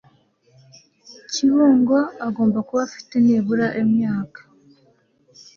kibungo 1.31 1.97
agomba 2.27 2.59
kuba 2.67 2.81
afite 2.87 3.13
nibura 3.25 3.67
imyaka 3.83 4.39